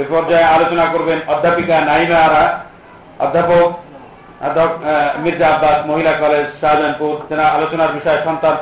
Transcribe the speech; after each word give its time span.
এ 0.00 0.04
পর্যায়ে 0.12 0.50
আলোচনা 0.54 0.84
করবেন 0.94 1.18
অধ্যাপিকা 1.32 1.76
নাইমা 1.88 2.18
আরা, 2.26 2.44
অধ্যাপক 3.24 3.68
মির্জা 5.22 5.48
আব্বাস, 5.54 5.78
মহিলা 5.90 6.12
কলেজ, 6.22 6.46
শাহজাহানপুর। 6.60 7.12
তেনা 7.28 7.44
আলোচনার 7.56 7.94
বিষয় 7.96 8.18
সন্তান 8.26 8.54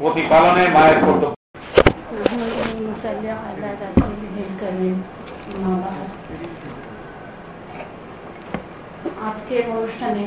প্রতিপালনে 0.00 0.64
মায়ের 0.76 0.98
কর্তব্য। 1.04 1.34
আজকের 9.28 9.64
অনুষ্ঠানে 9.76 10.24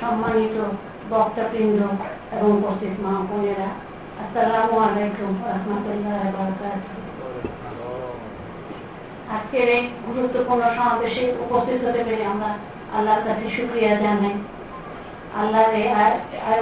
সম্মানিত 0.00 0.56
বক্তাবৃন্দ 1.12 1.80
এবং 2.36 2.50
উপস্থিত 2.58 2.94
মা 3.04 3.12
বোনেরা 3.28 3.68
আসসালামু 4.22 4.76
আলাইকুম 4.86 5.30
রহমতুল্লাহ 5.50 6.20
আজকের 9.34 9.68
এই 9.76 9.82
গুরুত্বপূর্ণ 10.06 10.62
সমাবেশে 10.76 11.24
উপস্থিত 11.44 11.78
হতে 11.86 12.02
পেরে 12.08 12.24
আমরা 12.32 12.50
আল্লাহর 12.96 13.22
কাছে 13.26 13.44
শুক্রিয়া 13.56 13.92
জানাই। 14.04 14.34
আল্লাহ 15.40 15.62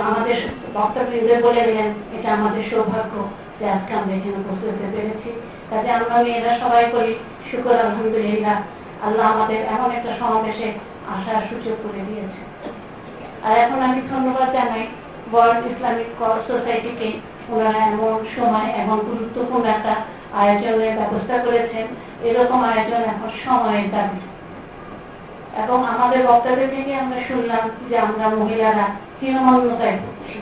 আমাদের 0.08 0.36
বক্তবৃন্দ 0.76 1.30
বলে 1.46 1.62
দিলেন, 1.68 1.90
এটা 2.16 2.28
আমাদের 2.38 2.64
সৌভাগ্য 2.70 3.14
যে 3.58 3.64
আজকে 3.74 3.92
আমরা 3.98 4.12
এখানে 4.18 4.38
উপস্থিত 4.44 4.70
হতে 4.74 4.88
পেরেছি। 4.94 5.30
কাজে 5.70 5.90
আমরা 5.98 6.16
মেয়েরা 6.24 6.52
সবাই 6.62 6.84
করি, 6.94 7.12
শুক্র 7.48 7.68
আলহামদুলিল্লাহ। 7.84 8.58
আল্লাহ 9.06 9.24
আমাদের 9.34 9.60
এমন 9.74 9.88
একটা 9.98 10.12
সমাবেশে 10.20 10.68
আসার 11.14 11.42
সুযোগ 11.50 11.76
করে 11.84 12.02
দিয়েছে। 12.08 12.40
আর 13.46 13.54
এখন 13.64 13.78
আমি 13.88 14.00
ধন্যবাদ 14.12 14.48
জানাই 14.56 14.84
ওয়ার্ল্ড 15.32 15.62
ইসলামিক 15.72 16.10
সোসাইটিকে 16.48 17.08
ওনারা 17.52 17.80
এমন 17.92 18.14
সময়, 18.36 18.68
এমন 18.82 18.98
গুরুত্বপূর্ণ 19.08 19.66
একটা 19.76 19.94
আয়োজনের 20.34 20.96
ব্যবস্থা 20.96 21.38
করেছেন। 21.38 21.86
এরকম 22.22 22.64
আয়োজন 22.64 23.02
এখন 23.02 23.30
সময়ের 23.44 23.90
দাবি। 23.90 24.20
এবং 25.62 25.86
আমাদের 25.86 26.26
বক্তাদের 26.26 26.68
থেকে 26.76 26.94
আমরা 26.94 27.20
শুনলাম 27.28 27.70
যে 27.88 27.98
আমরা 27.98 28.28
মহিলারা 28.28 28.86
পড়ছি 29.22 30.38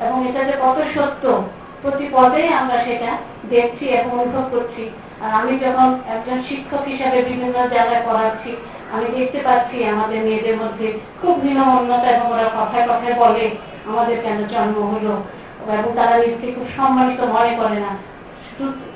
এবং 0.00 0.28
এটা 0.28 0.44
যে 0.44 0.52
কত 0.62 0.98
সত্য, 0.98 1.48
প্রতি 1.82 2.08
পদে 2.12 2.48
আমরা 2.48 2.84
সেটা 2.84 3.16
দেখছি 3.50 3.84
এবং 3.84 4.20
অনুভব 4.20 4.48
করছি। 4.50 4.90
আর 5.20 5.34
আমি 5.34 5.58
যখন 5.58 6.00
একজন 6.08 6.42
শিক্ষক 6.48 6.84
হিসাবে 6.86 7.22
বিভিন্ন 7.22 7.52
জায়গায় 7.52 8.02
পড়াচ্ছি, 8.06 8.56
আমি 8.92 9.18
দেখতে 9.18 9.38
পাচ্ছি 9.38 9.84
আমাদের 9.84 10.22
মেয়েদের 10.22 10.56
মধ্যে 10.56 10.98
খুব 11.22 11.40
হীনমন্যতা 11.40 12.10
এবং 12.10 12.32
ওরা 12.32 12.50
কথায় 12.60 12.88
কথায় 12.88 13.14
বলে 13.14 13.50
আমাদের 13.86 14.20
কেন 14.20 14.44
জন্ম 14.44 14.82
হলো। 14.82 15.24
এবং 15.78 15.92
তারা 15.96 16.16
নিজেকে 16.16 16.52
খুব 16.52 16.66
সম্মানিত 16.76 17.20
মনে 17.20 17.56
করে 17.56 17.80
না। 17.80 18.10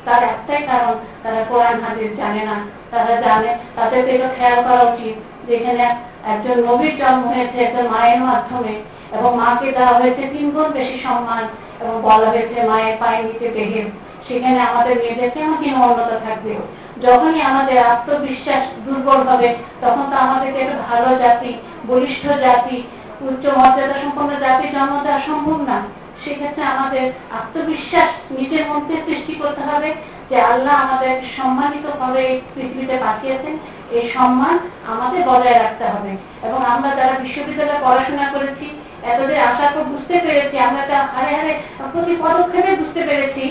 তার 0.06 0.22
একটাই 0.33 0.62
কারণ, 0.70 0.94
তারা 1.22 1.41
কোরআন, 1.50 1.77
হাদিস 1.84 2.10
জানে 2.20 2.42
না। 2.50 2.56
তারা 2.92 3.14
জানে, 3.24 3.50
তাদের 3.77 4.02
এটা 4.14 4.28
খেয়াল 4.36 4.58
করা 4.66 4.83
উচিত 4.92 5.14
যেখানে 5.48 5.84
একজন 6.33 6.56
নবীর 6.69 6.94
জন্ম 7.00 7.22
হয়েছে 7.33 7.56
একজন 7.66 7.86
মায়ের 7.94 8.22
মাধ্যমে 8.30 8.75
এবং 9.16 9.30
মাকে 9.42 9.69
দেওয়া 9.72 9.94
হয়েছে 10.00 10.22
তিন 10.32 10.47
গুণ 10.50 10.69
বেশি 10.78 10.97
সম্মান 11.06 11.44
এবং 11.80 11.94
বলা 12.02 12.28
হয়েছে 12.34 12.56
মায়ের 12.70 12.97
পায়ে 13.02 13.20
নিতে 13.22 13.48
বেহের 13.56 13.86
সেখানে 14.27 14.60
আমাদের 14.70 14.94
মেয়েদের 15.02 15.30
কেমন 15.34 15.56
হীনমন্যতা 15.62 16.19
থাকবে? 16.27 16.52
যখনই 17.02 17.42
আমাদের 17.50 17.78
আত্মবিশ্বাস 17.92 18.62
দুর্বল 18.84 19.20
হবে, 19.30 19.48
তখন 19.80 20.05
তো 20.10 20.16
আমাদেরকে 20.16 20.58
একটা 20.60 20.78
ভালো 20.91 21.10
জাতি, 21.22 21.50
বলিষ্ঠ 21.86 22.25
জাতি, 22.44 22.77
উচ্চ 23.20 23.44
মর্যাদা 23.58 23.97
সম্পন্ন 24.02 24.32
জাতি 24.44 24.66
জন্ম 24.75 24.94
দেওয়া 25.05 25.20
সম্ভব 25.28 25.58
না। 25.70 25.78
সেক্ষেত্রে 26.25 26.64
আমাদের 26.75 27.06
আত্মবিশ্বাস 27.39 28.08
নিজের 28.39 28.64
মধ্যে 28.72 28.94
সৃষ্টি 29.06 29.34
করতে 29.42 29.62
হবে 29.70 29.91
যে 30.31 30.36
আল্লাহ 30.53 30.75
আমাদের 30.84 31.14
সম্মানিত 31.36 31.86
ভাবে 32.00 32.25
পৃথিবীতে 32.55 32.97
পাঠিয়েছেন। 33.05 33.55
এই 33.97 34.05
সম্মান 34.16 34.56
আমাদের 34.92 35.20
বজায় 35.31 35.58
রাখতে 35.62 35.84
হবে। 35.92 36.12
এবং 36.47 36.61
আমরা 36.75 36.91
যারা 36.98 37.14
বিশ্ববিদ্যালয়ে 37.25 37.84
পড়াশোনা 37.84 38.27
করেছি 38.34 38.66
এতদিন 39.11 39.39
আসার 39.50 39.70
পর 39.75 39.84
বুঝতে 39.92 40.16
পেরেছি, 40.25 40.56
আমরা 40.69 40.82
তা 40.91 40.97
হারে 41.15 41.32
হারে 41.38 41.54
প্রতি 41.93 42.15
পদক্ষেপে 42.22 42.72
বুঝতে 42.81 43.03
পেরেছি 43.09 43.44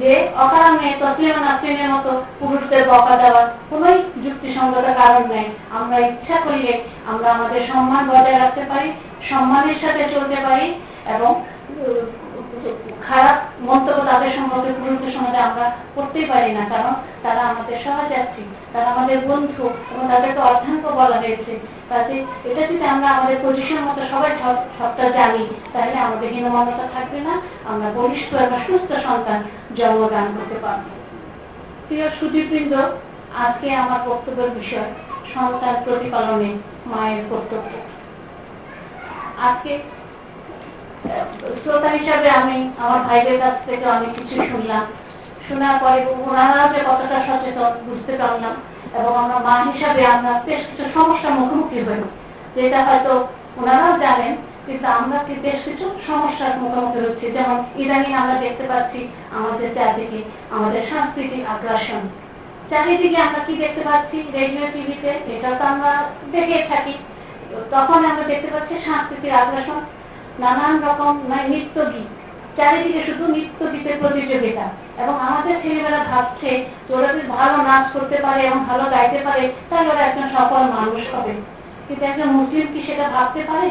যে 0.00 0.12
অকারণে 0.44 0.88
তসলিমা 1.00 1.40
নাসরিনের 1.46 1.90
মতো 1.94 2.10
পুরুষদের 2.40 2.82
বকা 2.90 3.14
দেওয়ার 3.22 3.46
কোন 3.70 3.84
যুক্তিসঙ্গত 4.24 4.86
কারণ 5.00 5.22
নেই। 5.32 5.46
আমরা 5.78 5.98
ইচ্ছা 6.08 6.36
করলে 6.44 6.72
আমরা 7.12 7.28
আমাদের 7.36 7.62
সম্মান 7.70 8.02
বজায় 8.12 8.38
রাখতে 8.42 8.62
পারি, 8.70 8.88
সম্মানের 9.30 9.78
সাথে 9.82 10.02
চলতে 10.14 10.38
পারি 10.46 10.66
এবং 11.14 11.32
খারাপ 13.06 13.36
মন্তব্য 13.68 14.00
তাদের 14.10 14.30
সম্পর্কে 14.38 14.72
পুরুষদের 14.80 15.14
সমাজে 15.16 15.40
আমরা 15.48 15.66
করতেই 15.96 16.26
পারি 16.32 16.50
না, 16.58 16.62
কারণ 16.74 16.94
তারা 17.24 17.42
আমাদের 17.52 17.76
সহযাত্রী, 17.84 18.44
তারা 18.72 18.88
আমাদের 18.94 19.18
বন্ধু 19.28 19.64
এবং 19.92 20.04
তাদেরকে 20.12 20.40
অর্ধাঙ্ক 20.50 20.84
বলা 21.00 21.16
হয়েছে। 21.22 21.52
কাজে 21.90 22.16
এটা 22.48 22.62
যদি 22.70 22.84
আমরা 22.94 23.08
আমাদের 23.16 23.38
পজিশন 23.44 23.78
মতো 23.88 24.02
সবাই 24.12 24.32
সবটা 24.78 25.04
জানি, 25.18 25.42
তাহলে 25.72 25.96
আমাদের 26.06 26.28
থাকবে 26.94 27.20
না, 27.28 27.34
আমরা 27.70 27.88
বলিষ্ঠ 27.98 28.30
এবং 28.46 28.58
সুস্থ 28.66 28.90
সন্তান 29.06 29.38
জন্মদান 29.78 30.26
করতে 30.36 30.56
পারব। 30.64 30.84
প্রিয় 31.86 32.06
সুদীপবৃন্দ, 32.18 32.74
আজকে 33.44 33.68
আমার 33.82 34.00
বক্তব্যের 34.10 34.50
বিষয়, 34.58 34.90
সন্তান 35.34 35.74
প্রতিপালনে 35.84 36.50
মায়ের 36.90 37.22
কর্তব্য। 37.30 37.72
আজকে 39.48 39.72
শ্রোতা 41.62 41.90
হিসাবে 41.98 42.28
আমি 42.40 42.58
আমার 42.84 43.00
ভাইদের 43.08 43.36
কাছ 43.42 43.56
থেকে 43.66 43.86
অনেক 43.96 44.12
কিছু 44.18 44.34
শুনলাম। 44.50 44.84
শোনার 45.46 45.76
পরে 45.82 46.00
ওনারা 46.28 46.60
যে 46.72 46.80
কতটা 46.88 47.18
সচেতন 47.26 47.72
বুঝতে 47.88 48.14
পারলাম 48.20 48.54
এবং 48.98 49.12
আমরা 49.22 49.38
মা 49.46 49.54
হিসাবে 49.70 50.02
আমরা 50.14 50.32
বেশ 50.46 50.60
কিছু 50.68 50.84
সমস্যার 50.96 51.36
মুখোমুখি 51.38 51.78
হই। 51.86 52.02
যেটা 52.56 52.80
হয়তো 52.88 53.12
ওনারাও 53.60 53.94
জানেন, 54.04 54.34
কিন্তু 54.66 54.86
আমরা 54.98 55.18
কি 55.26 55.34
বেশ 55.46 55.58
কিছু 55.68 55.86
সমস্যার 56.06 56.52
মুখোমুখি 56.62 57.00
হচ্ছি। 57.06 57.26
যেমন 57.36 57.58
ইদানিং 57.82 58.12
আমরা 58.20 58.36
দেখতে 58.44 58.64
পাচ্ছি 58.70 59.00
আমাদের 59.38 59.68
চারদিকে 59.76 60.20
আমাদের 60.56 60.82
সাংস্কৃতিক 60.90 61.42
আগ্রাসন। 61.54 62.02
চারিদিকে 62.70 63.18
আমরা 63.26 63.40
কি 63.46 63.54
দেখতে 63.62 63.82
পাচ্ছি? 63.88 64.16
রেডিও, 64.36 64.64
টিভিতে 64.74 65.10
এটা 65.34 65.50
তো 65.58 65.64
আমরা 65.72 65.92
দেখে 66.34 66.58
থাকি। 66.72 66.94
তখন 67.74 67.98
আমরা 68.10 68.24
দেখতে 68.32 68.48
পাচ্ছি 68.54 68.74
সাংস্কৃতিক 68.86 69.32
আগ্রাসন 69.42 69.80
নানান 70.38 70.74
রকম 70.86 71.14
নৃত্য 71.48 71.76
গীত 71.92 72.10
চারিদিকে 72.56 73.00
শুধু 73.06 73.24
নৃত্য 73.34 73.60
গীতের 73.72 73.96
প্রতিযোগিতা। 74.00 74.66
এবং 75.02 75.14
আমাদের 75.20 75.54
ছেলেমেয়েরা 75.62 76.00
ভাবছে 76.04 76.50
যে 76.88 76.94
ওরা 76.94 77.08
যদি 77.12 77.26
ভালো 77.26 77.56
নাচ 77.62 77.84
করতে 77.92 78.16
পারে 78.22 78.42
এবং 78.42 78.60
ভালো 78.68 78.84
গাইতে 78.90 79.18
পারে, 79.24 79.44
তাহলে 79.70 79.88
ওরা 79.88 80.00
একজন 80.00 80.26
সফল 80.36 80.62
মানুষ 80.76 81.14
হবে। 81.14 81.34
কিন্তু 81.88 82.04
একজন 82.04 82.28
মুসলিম 82.28 82.66
কি 82.72 82.80
সেটা 82.86 83.06
ভাবতে 83.08 83.42
পারে? 83.48 83.70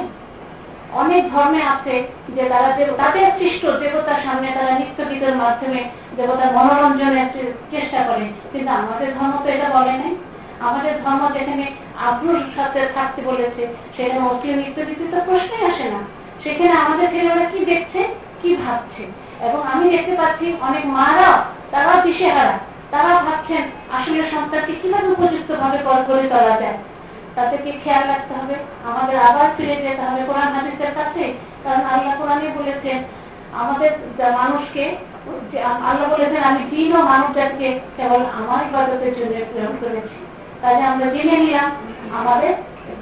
অনেক 0.91 1.23
ধর্মে 1.33 1.61
আছে 1.63 1.95
যে 2.35 2.43
তারা 2.49 2.69
তাদের 2.97 3.25
সৃষ্ট 3.37 3.63
দেবতার 3.65 4.19
সামনে 4.25 4.47
তারা 4.47 4.71
নৃত্য 4.79 4.99
গীতের 5.09 5.35
মাধ্যমে 5.35 5.81
দেবতার 6.17 6.51
মনোরঞ্জনের 6.53 7.27
চেষ্টা 7.71 7.99
করে। 8.03 8.25
কিন্তু 8.51 8.71
আমাদের 8.71 9.09
ধর্ম 9.17 9.33
তো 9.43 9.49
এটা 9.49 9.69
বলে 9.69 9.93
নাই। 10.01 10.13
আমাদের 10.59 10.93
ধর্ম 11.03 11.21
যেখানে 11.33 11.65
আগ্রহ 12.09 12.35
সাথে 12.55 12.81
থাকতে 12.95 13.21
বলেছে, 13.21 13.63
সেখানে 13.95 14.19
মুসলিম 14.19 14.55
নৃত্য 14.57 14.79
গীতে 14.87 15.05
তো 15.11 15.19
প্রশ্নই 15.25 15.65
আসে 15.71 15.87
না। 15.93 16.01
সেখানে 16.47 16.73
আমাদের 16.83 17.07
ছেলেরা 17.13 17.45
কি 17.53 17.59
দেখছে? 17.71 18.01
কি 18.41 18.49
ভাবছে? 18.63 19.03
এবং 19.47 19.59
আমি 19.71 19.85
দেখতে 19.93 20.13
পাচ্ছি 20.21 20.45
অনেক 20.67 20.83
মারা 20.97 21.29
তারা 21.71 21.93
দিশেহারা। 22.05 22.55
তারা 22.93 23.11
ভাবছেন, 23.27 23.63
আসলে 23.97 24.19
সন্তানকে 24.33 24.73
কীভাবে 24.81 25.07
উপযুক্ত 25.15 25.49
ভাবে 25.61 25.77
করে 26.09 26.25
তোলা 26.33 26.55
যায়? 26.61 26.77
তাদেরকে 27.35 27.71
খেয়াল 27.83 28.03
রাখতে 28.11 28.33
হবে। 28.39 28.55
আমাদের 28.89 29.17
আবার 29.29 29.47
ফিরে 29.57 29.75
যেতে 29.85 30.03
হবে 30.07 30.21
কোরআন 30.29 30.49
হাদিসের 30.57 30.91
কাছে। 30.99 31.23
কারণ 31.63 31.83
আল্লাহ 31.93 32.13
কোরআনে 32.19 32.47
বলেছেন, 32.59 32.97
আমাদের 33.61 33.91
মানুষকে 34.39 34.85
আল্লাহ 35.89 36.07
বলেছেন, 36.15 36.41
আমি 36.51 36.61
দিন 36.73 36.89
ও 36.97 36.99
মানুষ 37.11 37.29
জাতিকে 37.37 37.69
কেবল 37.97 38.21
আমার 38.39 38.61
ইবাদতের 38.69 39.13
জন্য 39.19 39.33
প্রেরণ 39.51 39.75
করেছি। 39.83 40.17
তাহলে 40.61 40.83
আমরা 40.91 41.07
জেনে 41.15 41.35
নিলাম, 41.43 41.69
আমাদের 42.19 42.53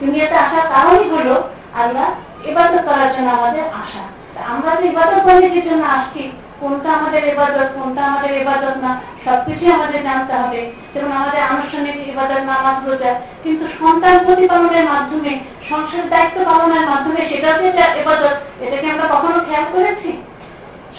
দুনিয়াতে 0.02 0.36
আসার 0.46 0.66
কারণই 0.74 1.08
হলো 1.16 1.36
আল্লাহ 1.84 2.08
ইবাদত 2.44 2.82
করার 2.82 3.18
জন্য 3.18 3.30
আমাদের 3.30 3.62
আশা। 3.62 4.04
আমরা 4.46 4.76
যে 4.76 4.88
ইবাদত 4.88 5.24
বন্দীর 5.26 5.70
জন্য 5.70 5.86
আসছি। 5.86 6.32
কোনটা 6.60 6.92
আমাদের 6.92 7.28
ইবাদত, 7.28 7.68
কোনটা 7.76 8.04
আমাদের 8.04 8.42
ইবাদত 8.42 8.78
না 8.78 9.02
সবকিছু 9.26 9.74
আমাদের 9.74 10.04
জানতে 10.04 10.34
হবে। 10.34 10.72
যেমন 10.94 11.12
আমাদের 11.12 11.42
আনুষ্ঠানিক 11.42 12.08
ইবাদত, 12.08 12.38
নামাজ, 12.38 12.90
রোজা। 12.90 13.22
কিন্তু 13.44 13.66
সন্তান 13.80 14.20
প্রতিপালনের 14.26 14.84
মাধ্যমে 14.84 15.40
সংসার 15.70 16.10
দায়িত্ব 16.10 16.46
পালনের 16.46 16.90
মাধ্যমে 16.90 17.30
সেটা 17.30 17.58
যে 17.58 17.68
এবাদত 18.00 18.36
এটাকে 18.62 18.92
আমরা 18.92 19.16
কখনো 19.16 19.40
খেয়াল 19.40 19.64
করেছি? 19.72 20.22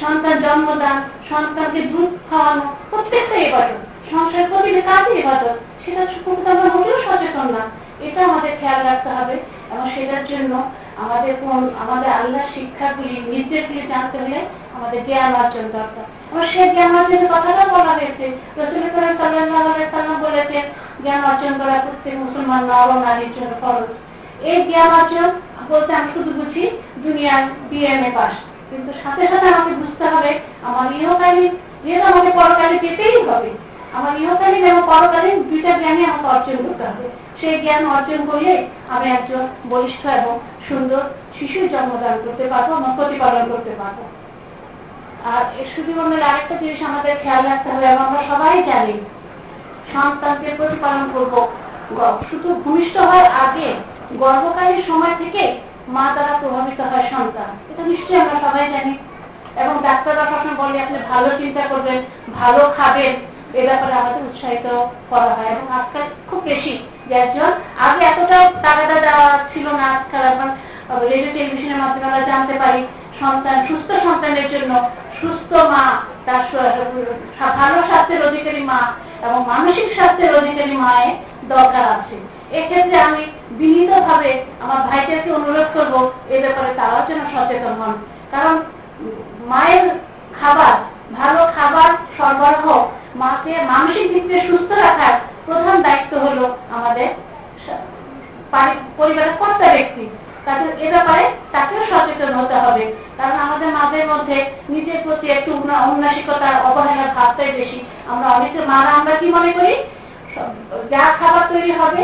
সন্তান 0.01 0.43
জন্মদান, 0.43 1.03
সন্তানকে 1.31 1.81
দুধ 1.81 2.31
খাওয়ানো, 2.31 2.75
প্রত্যেকটা 2.91 3.37
ইবাদত। 3.37 4.11
সংসার 4.11 4.45
প্রতিটি 4.49 4.81
কাজে 4.81 5.19
ইবাদত। 5.19 5.55
সেটা 5.85 6.07
সম্পর্কে 6.07 6.51
আমরা 6.51 6.75
মোটেও 6.75 6.99
সচেতন 6.99 7.49
না। 7.49 7.65
এটা 8.01 8.25
আমাদের 8.25 8.51
খেয়াল 8.61 8.87
রাখতে 8.87 9.09
হবে। 9.09 9.56
এবং 9.73 9.87
সেটার 9.95 10.25
জন্য 10.33 10.53
আমাদের 11.05 11.35
কোন, 11.43 11.63
আমাদের 11.83 12.11
শিক্ষাগুলি 12.55 13.15
নির্দেশগুলি 13.33 13.83
জানতে 13.93 14.17
হলে 14.23 14.41
আমাদের 14.77 15.01
জ্ঞান 15.09 15.33
অর্জন 15.43 15.67
দরকার। 15.79 16.05
এবং 16.31 16.45
জ্ঞান 16.75 16.93
অর্জনের 16.99 17.31
কথাটা 17.35 17.65
বলা 17.75 17.93
হয়েছে। 17.99 18.27
জ্ঞান 21.05 21.23
অর্জন 21.31 21.53
করা 21.61 21.77
প্রত্যেক 21.85 22.15
মুসলমান 22.25 22.63
নর 22.71 22.91
নারীর 23.05 23.33
জন্য 23.37 23.53
খরচ 23.63 23.89
এই 24.51 24.59
জ্ঞান 24.69 24.91
অর্জন 25.01 25.29
বলতে 25.71 25.93
আমি 25.99 26.09
শুধু 26.15 26.31
বুঝি 26.39 26.65
দুনিয়ার 27.05 27.43
বিএমএ 27.71 28.11
পাস। 28.17 28.35
কিন্তু 28.71 28.91
সাথে 29.03 29.25
সাথে 29.31 29.47
আমাকে 29.55 29.73
বুঝতে 29.83 30.05
হবে, 30.15 30.33
আমার 30.69 30.87
ইহকালীন 31.01 31.53
যেহেতু 31.85 32.07
আমাকে 32.13 32.31
পরকালে 32.41 32.77
যেতেই 32.85 33.17
হবে, 33.29 33.51
আমার 33.97 34.13
ইহকালীন 34.23 34.65
এবং 34.71 34.83
পরকালীন 34.93 35.37
দুইটা 35.51 35.73
জ্ঞানই 35.81 36.05
আমাকে 36.11 36.27
অর্জন 36.35 36.59
করতে 36.67 36.85
হবে। 36.91 37.07
সেই 37.41 37.57
জ্ঞান 37.61 37.83
অর্জন 37.87 38.21
করলে 38.31 38.55
আমি 38.89 39.07
একজন 39.11 39.45
বলিষ্ঠ 39.69 40.03
এবং 40.07 40.35
সুন্দর 40.69 41.03
শিশুর 41.39 41.67
জন্মদান 41.69 42.17
করতে 42.25 42.45
পারব 42.53 42.69
এবং 42.79 42.93
প্রতিপালন 42.97 43.45
করতে 43.53 43.73
পারব। 43.79 43.99
আর 45.35 45.45
মনে 45.99 46.17
আরেকটা 46.25 46.55
জিনিস 46.55 46.81
আমাদের 46.89 47.15
খেয়াল 47.23 47.45
রাখতে 47.45 47.69
হবে 47.71 47.87
এবং 47.87 48.05
আমরা 48.07 48.23
সবাই 48.31 48.63
জানি, 48.63 48.97
সন্তানকে 49.93 50.49
প্রতিপালন 50.57 51.07
করব 51.15 51.35
শুধু 52.31 52.49
ভূমিষ্ঠ 52.55 52.97
হয় 52.97 53.27
আগে 53.45 53.69
গর্ভকালীন 54.13 54.83
সময় 54.89 55.15
থেকে 55.19 55.43
মা 55.89 56.05
দ্বারা 56.15 56.35
প্রভাবিত 56.41 56.81
হয় 56.81 57.07
সন্তান। 57.11 57.51
এটা 57.71 57.83
নিশ্চয়ই 57.83 58.21
আমরা 58.21 58.39
সবাই 58.47 58.65
জানি। 58.73 58.93
এবং 59.63 59.75
ডাক্তাররা 59.83 60.25
সবসময় 60.25 60.59
বলে, 60.63 60.79
আপনি 60.83 60.99
ভালো 61.09 61.29
চিন্তা 61.39 61.63
করবেন, 61.71 61.99
ভালো 62.41 62.63
খাবেন, 62.77 63.15
এ 63.59 63.63
ব্যাপারে 63.69 63.95
আমাদের 64.01 64.23
উৎসাহিত 64.29 64.67
করা 65.11 65.33
হয়। 65.39 65.51
এবং 65.55 65.67
আজকাল 65.79 66.03
খুব 66.31 66.41
বেশি 66.43 66.75
যে 67.09 67.15
একজন 67.25 67.51
আগে 67.87 68.03
এতটা 68.13 68.39
টাকাটা 68.67 68.97
দেওয়া 69.07 69.29
ছিল 69.53 69.67
না 69.81 69.89
এখন 70.33 70.49
রেডিও 71.11 71.33
টেলিভিশনের 71.37 71.81
মাধ্যমে 71.83 72.07
আমরা 72.09 72.23
জানতে 72.31 72.55
পারি 72.63 72.81
সন্তান, 73.21 73.59
সুস্থ 73.69 73.91
সন্তানের 74.07 74.47
জন্য 74.55 74.73
সুস্থ 75.19 75.51
মা, 75.73 75.85
তার 76.27 76.43
ভালো 77.61 77.79
স্বাস্থ্যের 77.89 78.23
অধিকারী 78.29 78.63
মা 78.71 78.81
এবং 79.27 79.39
মানসিক 79.53 79.89
স্বাস্থ্যের 79.97 80.33
অধিকারী 80.41 80.75
মায়ের 80.85 81.15
দরকার 81.55 81.85
আছে। 81.97 82.17
এক্ষেত্রে 82.59 82.97
আমি 83.09 83.23
বিনীত 83.59 83.93
ভাবে 84.09 84.31
আমার 84.65 84.81
ভাইদেরকে 84.89 85.31
অনুরোধ 85.39 85.69
করব 85.77 85.95
এ 86.35 86.37
ব্যাপারে 86.45 86.71
তারাও 86.79 87.07
যেন 87.09 87.21
সচেতন 87.33 87.75
হন। 87.81 87.95
কারণ 88.33 88.55
মায়ের 89.51 89.87
খাবার, 90.39 90.75
ভালো 91.19 91.43
খাবার 91.57 91.91
সরবরাহ 92.17 92.67
মাকে 93.23 93.55
মানসিক 93.73 94.07
দিক 94.13 94.25
থেকে 94.31 94.45
সুস্থ 94.51 94.71
রাখার 94.85 95.17
প্রধান 95.47 95.79
দায়িত্ব 95.87 96.13
হলো 96.27 96.45
আমাদের 96.77 97.09
পরিবারের 98.99 99.35
কর্তা 99.41 99.69
ব্যক্তি। 99.77 100.05
তাদের 100.47 100.71
এ 100.85 100.87
ব্যাপারে 100.95 101.25
তাকেও 101.53 101.83
সচেতন 101.91 102.31
হতে 102.39 102.57
হবে। 102.65 102.85
কারণ 103.19 103.37
আমাদের 103.47 103.69
মাঝের 103.79 104.05
মধ্যে 104.13 104.37
নিজের 104.73 104.99
প্রতি 105.05 105.27
একটু 105.37 105.51
উন্নাসিকতার 105.91 106.57
অবহেলার 106.69 107.15
ভাবটাই 107.19 107.53
বেশি। 107.59 107.79
আমরা 108.13 108.29
অনেকে 108.37 108.61
মারা 108.71 108.91
আমরা 108.99 109.15
কি 109.21 109.27
মনে 109.37 109.51
করি? 109.59 109.75
যা 110.93 111.03
খাবার 111.19 111.45
তৈরি 111.53 111.73
হবে, 111.81 112.03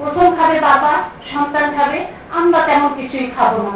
প্রথম 0.00 0.26
খাবে 0.38 0.56
বাবা, 0.68 0.92
সন্তান 1.32 1.66
খাবে, 1.76 1.98
আমরা 2.38 2.58
তেমন 2.68 2.90
কিছুই 2.98 3.26
খাব 3.36 3.52
না। 3.66 3.74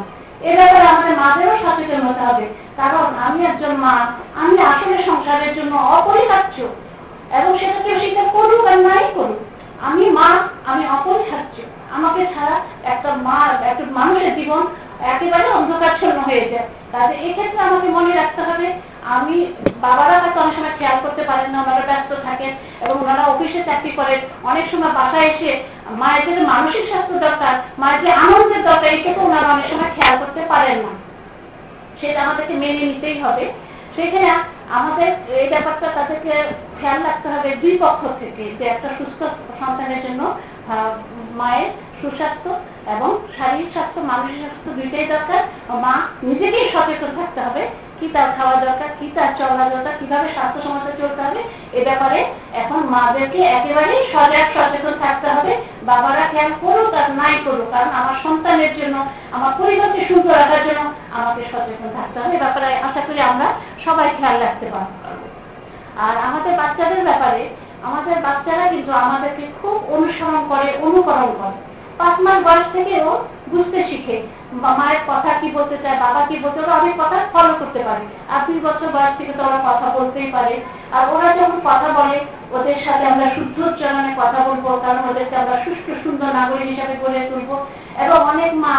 এ 0.48 0.50
ব্যাপারে 0.58 0.86
আমাদের 0.94 1.14
মাদেরও 1.22 1.56
সচেতন 1.64 2.00
হতে 2.08 2.22
হবে। 2.28 2.46
কারণ 2.80 3.06
আমি 3.26 3.40
একজন 3.50 3.72
মা, 3.84 3.94
আমি 4.42 4.56
আসলে 4.72 4.96
সংসারের 5.08 5.52
জন্য 5.58 5.72
অপরিহার্য। 5.96 6.58
এবং 7.36 7.50
সেটা 7.60 7.78
কেউ 7.84 7.96
স্বীকার 8.02 8.26
করুক 8.34 8.64
আর 8.72 8.78
নাই 8.88 9.04
করুক, 9.16 9.40
আমি 9.88 10.04
মা, 10.18 10.28
আমি 10.70 10.84
অপর 10.96 11.14
অপরিহার্য 11.14 11.56
আমাকে 11.96 12.22
ছাড়া 12.34 12.56
একটা 12.92 13.10
মা, 13.26 13.38
একটা 13.70 13.84
মানুষের 13.98 14.34
জীবন 14.38 14.62
একেবারে 15.12 15.48
অন্ধকারচ্ছন্ন 15.58 16.18
হয়ে 16.28 16.44
যায়। 16.52 16.66
তাহলে 16.92 17.14
এক্ষেত্রে 17.26 17.60
আমাকে 17.68 17.88
মনে 17.96 18.12
রাখতে 18.20 18.42
হবে, 18.48 18.68
আমি 19.16 19.36
বাবারা 19.84 20.14
হয়তো 20.22 20.38
অনেক 20.40 20.54
সময় 20.56 20.74
খেয়াল 20.78 20.98
করতে 21.04 21.22
পারেন 21.30 21.48
না, 21.52 21.58
ওনারা 21.62 21.84
ব্যস্ত 21.90 22.10
থাকেন 22.26 22.52
এবং 22.84 22.96
ওনারা 23.02 23.22
অফিসে 23.32 23.60
চাকরি 23.68 23.92
করেন 23.98 24.20
অনেক 24.50 24.64
সময় 24.72 24.92
বাসায় 24.98 25.28
এসে 25.32 25.50
মায়ের 26.00 26.40
মানসিক 26.52 26.84
স্বাস্থ্য 26.90 27.16
দরকার, 27.26 27.54
মায়ের 27.82 28.00
যে 28.04 28.10
আনন্দের 28.24 28.62
দরকার 28.68 29.00
ক্ষেত্রে 29.02 29.26
ওনারা 29.28 29.48
অনেক 29.54 29.66
সময় 29.72 29.92
খেয়াল 29.96 30.16
করতে 30.22 30.40
পারেন 30.52 30.78
না। 30.84 30.92
সেটা 32.00 32.18
আমাদেরকে 32.24 32.54
মেনে 32.62 32.82
নিতেই 32.90 33.18
হবে। 33.24 33.44
সেখানে 33.96 34.28
আমাদের 34.78 35.10
এই 35.40 35.48
ব্যাপারটা 35.52 35.86
তাদেরকে 35.96 36.32
খেয়াল 36.80 37.00
রাখতে 37.08 37.28
হবে 37.34 37.50
দুই 37.62 37.74
পক্ষ 37.84 38.02
থেকে 38.22 38.44
যে 38.58 38.64
একটা 38.74 38.88
সুস্থ 38.98 39.20
সন্তানের 39.60 40.00
জন্য 40.06 40.22
মায়ের 41.40 41.70
সুস্বাস্থ্য 42.00 42.50
এবং 42.94 43.10
শারীরিক 43.36 43.70
স্বাস্থ্য, 43.74 44.00
মানসিক 44.10 44.36
স্বাস্থ্য 44.42 44.70
দুইটাই 44.78 45.06
দরকার। 45.14 45.42
মা 45.84 45.94
নিজেকেই 46.28 46.66
সচেতন 46.74 47.10
থাকতে 47.18 47.40
হবে, 47.46 47.62
কি 47.98 48.06
তার 48.14 48.28
খাওয়া 48.36 48.56
দরকার, 48.66 48.90
কি 48.98 49.06
তার 49.16 49.30
চলা 49.38 49.64
দরকার, 49.74 49.94
কীভাবে 50.00 50.28
স্বাস্থ্য 50.36 50.60
সমাজে 50.66 50.92
চলতে 51.00 51.20
হবে। 51.26 51.40
এ 51.78 51.80
ব্যাপারে 51.88 52.20
এখন 52.62 52.80
মাদেরকে 52.94 53.40
একেবারেই 53.58 54.02
সজাগ, 54.12 54.46
সচেতন 54.56 54.94
থাকতে 55.04 55.28
হবে। 55.36 55.52
বাবারা 55.90 56.24
খেয়াল 56.32 56.52
করুক 56.62 56.92
আর 57.00 57.08
নাই 57.20 57.34
করুক, 57.46 57.68
কারণ 57.74 57.90
আমার 58.00 58.16
সন্তানের 58.24 58.72
জন্য, 58.78 58.96
আমার 59.36 59.52
পরিবারকে 59.60 60.00
সুন্দর 60.10 60.34
রাখার 60.40 60.62
জন্য 60.66 60.82
আমাকে 61.18 61.42
সচেতন 61.50 61.90
থাকতে 61.98 62.16
হবে। 62.20 62.34
এ 62.36 62.42
ব্যাপারে 62.44 62.68
আশা 62.88 63.02
করি 63.06 63.20
আমরা 63.30 63.48
সবাই 63.84 64.08
খেয়াল 64.18 64.36
রাখতে 64.44 64.66
পারব। 64.72 64.90
আর 66.06 66.14
আমাদের 66.26 66.54
বাচ্চাদের 66.60 67.02
ব্যাপারে, 67.08 67.42
আমাদের 67.88 68.16
বাচ্চারা 68.26 68.66
কিন্তু 68.72 68.92
আমাদেরকে 69.04 69.44
খুব 69.58 69.76
অনুসরণ 69.96 70.40
করে, 70.52 70.68
অনুকরণ 70.86 71.30
করে। 71.40 71.58
পাঁচ 71.98 72.16
মাস 72.24 72.38
বয়স 72.46 72.66
থেকে 72.76 72.94
ও 73.10 73.12
বুঝতে 73.52 73.80
শিখে 73.90 74.16
মায়ের 74.78 75.02
কথা 75.10 75.30
কি 75.40 75.48
বলতে 75.56 75.76
চায়, 75.82 75.98
বাবা 76.04 76.20
কি 76.28 76.36
বলতে 76.44 76.58
ওরা 76.64 76.74
অনেক 76.80 76.94
কথা 77.02 77.18
ফলো 77.34 77.52
করতে 77.60 77.80
পারে। 77.88 78.04
আর 78.32 78.40
দুই 78.46 78.58
বছর 78.66 78.88
বয়স 78.96 79.14
থেকে 79.18 79.32
তো 79.38 79.42
ওরা 79.48 79.58
কথা 79.68 79.86
বলতেই 79.98 80.28
পারে। 80.36 80.54
আর 80.96 81.04
ওরা 81.14 81.28
যখন 81.38 81.58
কথা 81.70 81.88
বলে, 81.98 82.18
ওদের 82.56 82.78
সাথে 82.86 83.04
আমরা 83.12 83.26
শুদ্ধ 83.36 83.56
উচ্চারণে 83.70 84.12
কথা 84.22 84.40
বলব, 84.48 84.66
কারণ 84.84 85.02
ওদেরকে 85.10 85.36
আমরা 85.42 85.56
সুষ্ঠু, 85.64 85.92
সুন্দর 86.04 86.30
নাগরিক 86.38 86.66
হিসাবে 86.72 86.94
গড়ে 87.02 87.20
তুলবো। 87.30 87.56
এবং 88.04 88.18
অনেক 88.32 88.50
মা, 88.64 88.74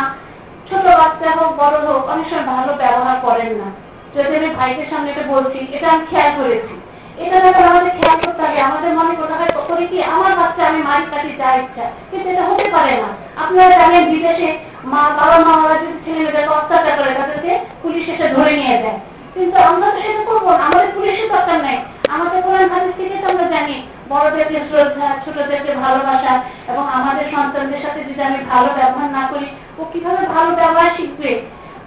ছোট 0.70 0.86
বাচ্চা 1.00 1.30
হোক, 1.38 1.52
বড় 1.62 1.78
হোক, 1.88 2.02
অনেক 2.14 2.26
সময় 2.30 2.48
ভালো 2.54 2.72
ব্যবহার 2.82 3.18
করেন 3.28 3.52
না। 3.62 3.68
যদি 4.16 4.34
আমি 4.40 4.50
ভাইদের 4.60 4.88
সামনে 4.92 5.10
এটা 5.14 5.24
বলছি, 5.34 5.60
এটা 5.76 5.88
আমি 5.94 6.04
খেয়াল 6.12 6.32
করেছি। 6.40 6.76
এটা 7.24 7.38
ব্যাপারে 7.44 7.68
আমাদের 7.72 7.94
খেয়াল 8.00 8.18
করতে 8.24 8.42
হবে। 8.46 8.60
আমাদের 8.70 8.92
মনে 9.00 9.14
করতে 9.20 9.30
করে 9.70 9.86
কি 9.92 9.98
আমার 10.16 10.34
বাচ্চা 10.40 10.62
আমি 10.70 10.82
মারি 10.88 11.06
কাটি 11.12 11.32
যা 11.42 11.50
ইচ্ছা। 11.62 11.86
কিন্তু 12.10 12.28
এটা 12.34 12.44
হতে 12.50 12.66
পারে 12.76 12.94
না। 13.04 13.10
আপনারা 13.44 13.76
জানেন, 13.82 14.04
বিদেশে 14.12 14.50
মা, 14.92 15.02
বাবা, 15.18 15.38
মা, 15.46 15.54
ওরা 15.64 15.76
যদি 15.82 15.98
ছেলে 16.06 16.20
মেয়েদেরকে 16.24 16.52
অত্যাচার 16.60 16.94
করে, 17.00 17.12
তাদেরকে 17.20 17.54
পুলিশ 17.84 18.06
এসে 18.14 18.28
ধরে 18.36 18.54
নিয়ে 18.62 18.78
যায়। 18.84 19.00
কিন্তু 19.36 19.58
আমরা 19.70 19.88
তো 19.96 20.00
সেটা 20.06 20.24
করব 20.30 20.46
আমাদের 20.68 20.90
পুলিশের 20.96 21.28
দরকার 21.34 21.60
নাই। 21.68 21.78
আমাদের 22.16 22.40
কোরআন 22.46 22.68
হাদিস 22.74 22.94
থেকে 23.00 23.16
তো 23.22 23.28
আমরা 23.32 23.48
জানি, 23.56 23.78
বড়দেরকে 24.12 24.60
শ্রদ্ধা, 24.70 25.08
ছোটদেরকে 25.24 25.72
ভালোবাসা 25.84 26.34
এবং 26.72 26.84
আমাদের 26.98 27.26
সন্তানদের 27.34 27.82
সাথে 27.86 28.00
যদি 28.08 28.22
আমি 28.30 28.40
ভালো 28.52 28.70
ব্যবহার 28.78 29.10
না 29.18 29.24
করি, 29.32 29.48
ও 29.80 29.82
কীভাবে 29.94 30.24
ভালো 30.36 30.52
ব্যবহার 30.60 30.90
শিখবে? 30.98 31.32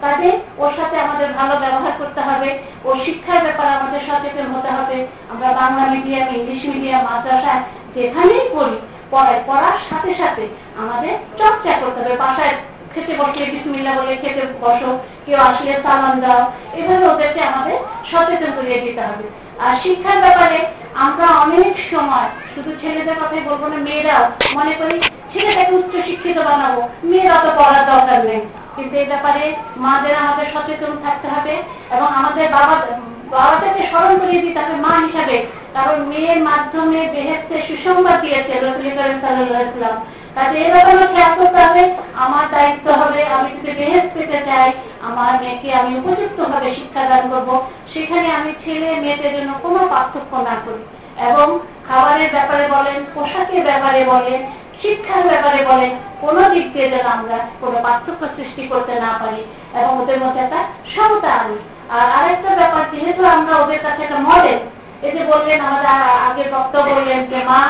কাজে 0.05 0.31
ওর 0.63 0.73
সাথে 0.79 0.97
আমাদের 1.05 1.29
ভালো 1.39 1.55
ব্যবহার 1.63 1.95
করতে 2.01 2.21
হবে, 2.29 2.49
ওর 2.87 2.97
শিক্ষার 3.05 3.41
ব্যাপারে 3.47 3.73
আমাদের 3.79 4.01
সচেতন 4.09 4.49
হতে 4.55 4.71
হবে। 4.79 4.97
আমরা 5.33 5.49
বাংলা 5.61 5.85
মিডিয়াম 5.95 6.29
ইংলিশ 6.37 6.63
মিডিয়াম 6.73 7.03
মাদ্রাসা 7.09 7.55
যেখানেই 7.97 8.45
পড়ি 8.55 8.77
পড়াই 9.13 9.39
পড়ার 9.49 9.79
সাথে 9.89 10.13
সাথে 10.21 10.45
আমাদের 10.83 11.15
চর্চা 11.39 11.73
করতে 11.83 11.99
হবে। 12.03 12.15
বাসায় 12.25 12.55
খেতে 12.93 13.15
বসলে 13.21 13.45
বিসমিল্লা 13.53 13.93
বলে 13.99 14.15
খেতে 14.23 14.43
বসো, 14.65 14.91
কেউ 15.27 15.39
আসলে 15.49 15.73
সালাম 15.85 16.17
দাও, 16.25 16.43
এভাবে 16.79 17.05
ওদেরকে 17.13 17.41
আমাদের 17.51 17.79
সচেতন 18.11 18.51
করিয়ে 18.59 18.83
দিতে 18.85 19.03
হবে। 19.09 19.27
আর 19.65 19.75
শিক্ষার 19.83 20.19
ব্যাপারে 20.25 20.59
আমরা 21.07 21.29
অনেক 21.45 21.75
সময় 21.93 22.29
শুধু 22.55 22.71
ছেলেদের 22.83 23.17
কথাই 23.21 23.43
বলব 23.49 23.63
না, 23.73 23.79
মেয়েরাও 23.87 24.25
মনে 24.59 24.75
করি 24.81 24.97
ছেলেটাকে 25.33 25.73
উচ্চ 25.81 25.95
শিক্ষিত 26.09 26.39
বানাবো, 26.49 26.81
মেয়েরা 27.11 27.37
তো 27.45 27.51
পড়ার 27.59 27.83
দরকার 27.91 28.21
নেই। 28.31 28.43
কিন্তু 28.77 28.95
এই 29.03 29.09
ব্যাপারে 29.13 29.45
মাদের 29.85 30.15
আমাদের 30.23 30.47
সচেতন 30.55 30.93
থাকতে 31.05 31.29
হবে 31.35 31.55
এবং 31.95 32.09
আমাদের 32.19 32.47
বাবা, 32.57 32.77
বাবাদেরকে 33.35 33.83
স্মরণ 33.91 34.15
করিয়ে 34.21 34.45
দিতে 34.47 34.59
হবে 34.63 34.77
মা 34.87 34.93
হিসাবে 35.07 35.37
কারণ 35.77 35.97
মেয়ের 36.11 36.41
মাধ্যমে 36.49 37.01
বেহেস্তে 37.15 37.57
সুসংবাদ 37.69 38.17
দিয়েছে 38.25 38.55
রসুল 38.55 38.91
করিম 38.99 39.19
সাল্লাম 39.25 39.97
কাজে 40.37 40.59
এ 40.67 40.69
ব্যাপারে 40.75 41.05
খেয়াল 41.15 41.33
করতে 41.39 41.61
হবে, 41.67 41.85
আমার 42.25 42.45
দায়িত্ব 42.55 42.87
হবে 43.01 43.21
আমি 43.37 43.51
যদি 43.57 43.73
বেহেস 43.81 44.07
পেতে 44.15 44.39
চাই, 44.49 44.69
আমার 45.09 45.33
মেয়েকে 45.41 45.69
আমি 45.81 45.93
উপযুক্ত 46.01 46.39
ভাবে 46.53 46.69
শিক্ষাদান 46.79 47.23
করব। 47.33 47.51
সেখানে 47.93 48.29
আমি 48.39 48.53
ছেলে 48.63 48.89
মেয়েদের 49.03 49.33
জন্য 49.37 49.51
কোনো 49.65 49.81
পার্থক্য 49.93 50.33
না 50.49 50.57
করি। 50.65 50.83
এবং 51.29 51.49
খাবারের 51.89 52.31
ব্যাপারে 52.37 52.67
বলেন, 52.77 52.99
পোশাকের 53.15 53.63
ব্যাপারে 53.69 54.01
বলেন 54.13 54.41
শিক্ষার 54.83 55.23
ব্যাপারে 55.31 55.61
বলে, 55.71 55.89
কোন 56.23 56.37
দিক 56.53 56.67
দিয়ে 56.75 56.89
যেন 56.93 57.07
আমরা 57.17 57.39
কোনো 57.61 57.77
পার্থক্য 57.87 58.23
সৃষ্টি 58.37 58.63
করতে 58.73 58.95
না 59.05 59.11
পারি, 59.23 59.43
এবং 59.79 59.93
ওদের 60.03 60.19
মধ্যে 60.23 60.41
একটা 60.45 60.61
সমতা 60.95 61.31
আনি। 61.43 61.59
আর 61.97 62.07
আরেকটা 62.19 62.51
ব্যাপার, 62.61 62.83
যেহেতু 62.93 63.23
আমরা 63.37 63.55
ওদের 63.63 63.81
কাছে 63.87 64.01
একটা 64.05 64.19
মডেল 64.29 64.59
এই 65.07 65.13
যে 65.17 65.23
বললেন 65.33 65.59
আমাদের 65.69 65.91
আগে 66.29 66.45
বক্তব্য 66.57 66.89
বললেন 66.97 67.21
যে 67.33 67.39
মা, 67.51 67.61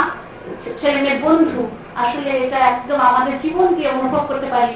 ছেলে 0.81 1.13
বন্ধু, 1.25 1.63
আসলে 2.03 2.31
এটা 2.45 2.59
একদম 2.71 2.99
আমাদের 3.11 3.35
জীবন 3.43 3.69
দিয়ে 3.77 3.91
অনুভব 3.99 4.23
করতে 4.31 4.49
পারি। 4.55 4.75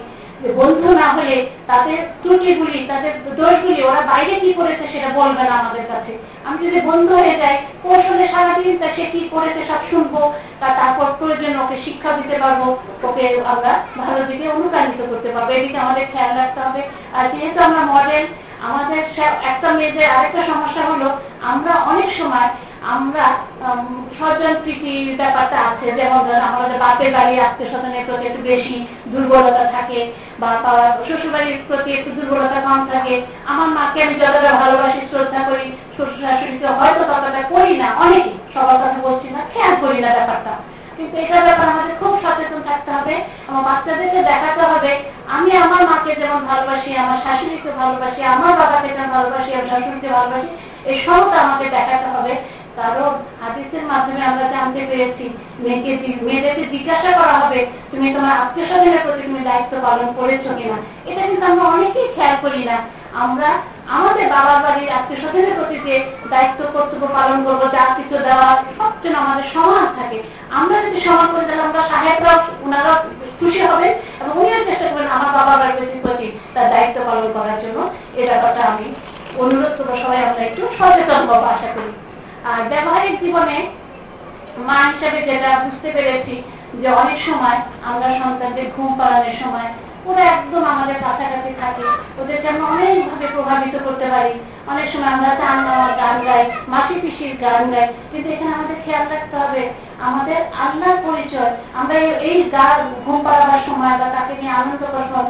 বন্ধু 0.61 0.88
না 1.00 1.07
হলে 1.17 1.37
তাদের 1.71 1.99
ত্রুটিগুলি, 2.23 2.79
তাদের 2.91 3.12
দোষগুলি, 3.38 3.81
ওরা 3.91 4.03
বাইরে 4.11 4.35
কি 4.43 4.50
করেছে 4.59 4.85
সেটা 4.93 5.11
বলবে 5.21 5.43
না 5.49 5.55
আমাদের 5.62 5.85
কাছে। 5.93 6.12
আমি 6.47 6.59
যদি 6.67 6.81
বন্ধু 6.91 7.15
হয়ে 7.23 7.37
যাই, 7.43 7.57
কৌশলে 7.83 8.26
সারাদিন 8.35 8.76
তা 8.83 8.88
সে 8.97 9.05
কি 9.12 9.21
করেছে 9.35 9.61
সব 9.71 9.83
শুনব, 9.91 10.15
তা 10.61 10.69
তারপর 10.79 11.09
প্রয়োজন 11.19 11.53
ওকে 11.62 11.76
শিক্ষা 11.85 12.11
দিতে 12.19 12.37
পারব, 12.43 12.62
ওকে 13.09 13.25
আমরা 13.53 13.73
ভালো 14.03 14.21
দিকে 14.31 14.47
অনুপ্রাণিত 14.57 15.00
করতে 15.11 15.31
পারব। 15.35 15.49
এদিকে 15.59 15.79
আমাদের 15.85 16.05
খেয়াল 16.12 16.33
রাখতে 16.41 16.61
হবে। 16.67 16.83
আর 17.17 17.25
যেহেতু 17.33 17.59
আমরা 17.69 17.83
মডেল 17.95 18.25
আমাদের 18.69 19.00
একটা 19.50 19.69
মেয়েদের 19.76 20.07
আরেকটা 20.17 20.43
সমস্যা 20.53 20.83
হলো, 20.91 21.09
আমরা 21.53 21.73
অনেক 21.93 22.11
সময় 22.21 22.49
আমরা 22.95 23.25
স্বজন 24.18 24.54
প্রীতির 24.64 25.08
ব্যাপারটা 25.20 25.58
আছে 25.70 25.87
যেমন 25.99 26.23
আমাদের 26.49 26.78
বাপের 26.85 27.11
বাড়ি, 27.16 27.35
আত্মীয় 27.46 27.68
স্বজনের 27.73 28.06
প্রতি 28.08 28.25
একটু 28.28 28.42
বেশি 28.50 28.76
দুর্বলতা 29.12 29.64
থাকে, 29.76 30.00
বা 30.40 30.50
শ্বশুর 31.06 31.32
বাড়ির 31.35 31.56
প্রতি 31.68 31.90
একটু 31.99 32.11
দুর্বলতা 32.18 32.58
কম 32.66 32.80
থাকে। 32.92 33.14
আমার 33.52 33.68
মাকে 33.78 33.99
আমি 34.06 34.14
যতটা 34.23 34.52
ভালোবাসি, 34.62 35.00
শ্রদ্ধা 35.11 35.40
করি 35.49 35.66
শ্বশুর 35.96 36.20
শাশুড়িকে 36.25 36.68
হয়তো 36.78 37.02
ততটা 37.11 37.42
করি 37.52 37.73
না 37.82 37.88
অনেকে 38.04 38.30
সবার 38.54 38.78
কথা 38.82 38.99
বলছি 39.06 39.28
না, 39.35 39.40
খেয়াল 39.52 39.75
করি 39.85 39.99
না 40.04 40.11
ব্যাপারটা। 40.16 40.54
কিন্তু 40.96 41.14
এটার 41.23 41.42
ব্যাপারে 41.46 41.70
আমাদের 41.75 41.94
খুব 42.00 42.12
সচেতন 42.25 42.61
থাকতে 42.68 42.90
হবে, 42.96 43.14
আমার 43.49 43.62
বাচ্চাদেরকে 43.68 44.20
দেখাতে 44.30 44.62
হবে, 44.73 44.92
আমি 45.37 45.50
আমার 45.64 45.82
মাকে 45.90 46.12
যেমন 46.23 46.40
ভালোবাসি, 46.50 46.90
আমার 47.04 47.18
শাশুড়িকে 47.25 47.70
ভালোবাসি, 47.80 48.20
আমার 48.35 48.52
বাবাকে 48.61 48.88
যেমন 48.96 49.11
ভালোবাসি, 49.16 49.50
আমার 49.54 49.68
শাশুড়িকে 49.70 50.08
ভালোবাসি, 50.16 50.50
এই 50.90 50.96
সবটা 51.06 51.37
আমাকে 51.44 51.66
দেখাতে 51.76 52.08
হবে। 52.14 52.35
কারণ 52.80 53.12
হাদিসের 53.40 53.85
মাধ্যমে 53.90 54.23
আমরা 54.30 54.47
জানতে 54.54 54.80
পেরেছি, 54.90 55.25
মেয়েকে 55.62 55.92
মেয়েদেরকে 56.26 56.64
জিজ্ঞাসা 56.75 57.11
করা 57.21 57.35
হবে, 57.42 57.61
তুমি 57.90 58.06
তোমার 58.14 58.35
আত্মীয় 58.42 58.66
স্বজনের 58.71 59.02
প্রতি 59.04 59.23
তুমি 59.23 59.42
দায়িত্ব 59.45 59.73
পালন 59.87 60.09
করেছ 60.18 60.45
কিনা? 60.59 60.78
এটা 61.11 61.23
কিন্তু 61.30 61.45
আমরা 61.47 61.64
অনেকেই 61.75 62.09
খেয়াল 62.14 62.37
করি 62.45 62.62
না। 62.71 62.76
আমরা, 63.25 63.50
আমাদের 63.97 64.26
বাবার 64.35 64.59
বাড়ির 64.64 64.95
আত্মীয় 64.97 65.21
স্বজনের 65.23 65.54
প্রতি 65.59 65.76
যে 65.87 65.95
দায়িত্ব, 66.33 66.61
কর্তব্য 66.75 67.04
পালন 67.16 67.38
করব, 67.47 67.62
যা 67.76 67.85
কিছু 67.97 68.16
দেওয়া, 68.26 68.49
সব 68.78 68.92
যেন 69.02 69.14
আমাদের 69.25 69.47
সমান 69.54 69.87
থাকে। 69.99 70.18
আমরা 70.61 70.76
যদি 70.87 70.99
সমান 71.06 71.28
করে, 71.33 71.45
তাহলে 71.49 71.64
আমরা 71.68 71.83
সাহেবরাও 71.90 72.38
ওনারা 72.64 72.92
খুশি 73.40 73.61
হবে 73.71 73.88
এবং 74.21 74.35
উনিও 74.40 74.66
চেষ্টা 74.68 74.87
করবেন 74.88 75.09
আমার 75.16 75.33
বাবার 75.37 75.59
বাড়ির 75.61 76.02
প্রতি 76.04 76.28
তার 76.54 76.66
দায়িত্ব 76.73 76.99
পালন 77.09 77.28
করার 77.37 77.59
জন্য। 77.62 77.78
এ 78.21 78.23
ব্যাপারটা 78.28 78.62
আমি 78.73 78.87
অনুরোধ 79.42 79.73
করব 79.78 79.90
সবাই, 80.02 80.21
আমরা 80.28 80.42
একটু 80.49 80.62
সচেতন 80.78 81.23
হব, 81.30 81.45
আশা 81.54 81.71
করি। 81.76 81.92
ব্যবহারিক 82.73 83.15
জীবনে 83.25 83.59
মা 84.69 84.79
হিসাবে 84.91 85.21
যেটা 85.29 85.50
বুঝতে 85.65 85.88
পেরেছি 85.97 86.37
যে 86.81 86.88
অনেক 87.03 87.19
সময় 87.29 87.59
আমরা 87.91 88.09
সন্তানদের 88.21 88.67
ঘুম 88.76 88.91
পালানোর 88.99 89.37
সময় 89.43 89.71
ওরা 90.09 90.23
একদম 90.35 90.62
আমাদের 90.75 90.99
কাছাকাছি 91.05 91.53
থাকে 91.62 91.85
ওদেরকে 92.21 92.49
আমরা 92.53 92.67
অনেকভাবে 92.75 93.26
প্রভাবিত 93.35 93.75
করতে 93.87 94.07
পারি। 94.15 94.35
অনেক 94.73 94.87
সময় 94.93 95.12
আমরা 95.17 95.31
চান 95.41 95.57
নেওয়ার 95.67 95.93
গান 96.03 96.17
গাই, 96.26 96.43
মাসি 96.73 96.95
পিসির 97.03 97.35
গান 97.45 97.62
গাই, 97.73 97.87
কিন্তু 98.11 98.29
এখানে 98.35 98.53
আমাদের 98.57 98.79
খেয়াল 98.85 99.07
রাখতে 99.12 99.37
হবে, 99.43 99.62
আমাদের 100.09 100.41
আল্লাহর 100.65 100.99
পরিচয়, 101.07 101.53
আমরা 101.81 101.97
এই 102.31 102.38
গান 102.57 102.79
ঘুম 103.05 103.19
পাড়াবার 103.26 103.62
সময় 103.69 103.97
বা 104.00 104.09
তাকে 104.17 104.35
নিয়ে 104.41 104.57
আনন্দ 104.61 104.83
করার 104.93 105.09
সময় 105.11 105.26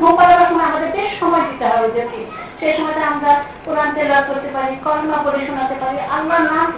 ঘুম 0.00 0.14
পাড়াবার 0.18 0.48
সময় 0.50 0.68
আমাদের 0.70 0.90
বেশ 0.96 1.10
সময় 1.20 1.44
দিতে 1.48 1.64
হবে 1.70 1.86
ওদেরকে। 1.88 2.20
সেই 2.58 2.72
সময়টা 2.78 3.04
আমরা 3.12 3.32
কোরআন 3.66 3.90
তেলার 3.96 4.22
করতে 4.28 4.48
পারি 4.56 4.72
কর্মা 4.86 5.16
করে 5.24 5.40
শোনাতে 5.48 5.76
পারি 5.82 5.98
আল্লাহ 6.16 6.38
নাম 6.50 6.68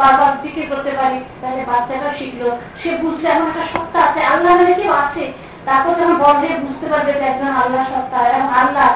বারবার 0.00 0.32
দিকে 0.42 0.62
করতে 0.72 0.92
পারি। 1.00 1.18
তাহলে 1.40 1.62
বাচ্চাটা 1.70 2.10
শিখলো, 2.18 2.48
সে 2.80 2.90
বুঝলে 3.02 3.28
এমন 3.34 3.46
একটা 3.50 3.64
সত্তা 3.72 3.98
আছে 4.06 4.20
আল্লাহ 4.32 4.50
মানে 4.58 4.74
কেউ 4.80 4.92
আছে। 5.04 5.24
তারপর 5.66 5.92
যখন 6.00 6.16
হয়ে 6.40 6.56
বুঝতে 6.64 6.86
পারবে 6.92 7.12
যে 7.18 7.24
একজন 7.30 7.52
আল্লাহ 7.62 7.82
সত্তা, 7.92 8.18
এবং 8.36 8.48
আল্লাহ 8.62 8.88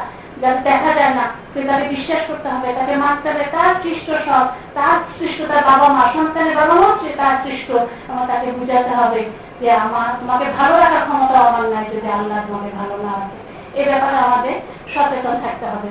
যাতে 0.42 0.60
দেখা 0.70 0.90
যায় 0.98 1.14
না 1.18 1.26
তাকে 1.68 1.86
বিশ্বাস 1.94 2.22
করতে 2.30 2.48
হবে, 2.54 2.68
তাকে 2.78 2.94
মানতে 3.04 3.26
হবে, 3.30 3.44
তার 3.54 3.72
সৃষ্ট 3.82 4.08
সব, 4.26 4.44
তার 4.76 4.96
সৃষ্ট 5.18 5.38
তার 5.50 5.62
বাবা 5.70 5.86
মা, 5.96 6.04
সন্তানের 6.16 6.56
বাবা 6.60 6.74
হচ্ছে 6.82 7.08
তার 7.20 7.34
সৃষ্ট। 7.44 7.68
এবং 8.08 8.22
তাকে 8.30 8.48
বুঝাতে 8.58 8.92
হবে 9.00 9.20
যে 9.62 9.68
আমার 9.84 10.08
তোমাকে 10.20 10.46
ভালো 10.58 10.74
রাখার 10.82 11.04
ক্ষমতা 11.06 11.38
আমার 11.48 11.66
নাই 11.72 11.84
যদি 11.92 12.08
আল্লাহ 12.18 12.38
তোমাকে 12.46 12.70
ভালো 12.80 12.96
না 13.04 13.12
রাখে 13.18 13.38
এ 13.80 13.82
ব্যাপারে 13.88 14.18
আমাদের 14.26 14.56
সচেতন 14.92 15.36
থাকতে 15.44 15.66
হবে। 15.72 15.90